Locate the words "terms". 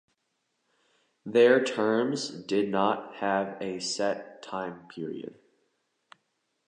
1.63-2.29